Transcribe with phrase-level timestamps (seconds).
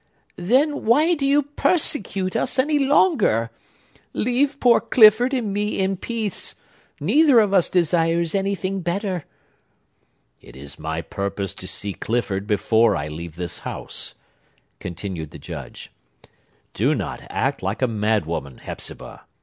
[0.41, 3.51] "Then, why do you persecute us any longer?
[4.13, 6.55] Leave poor Clifford and me in peace.
[6.99, 9.25] Neither of us desires anything better!"
[10.41, 14.15] "It is my purpose to see Clifford before I leave this house,"
[14.79, 15.91] continued the Judge.
[16.73, 19.25] "Do not act like a madwoman, Hepzibah!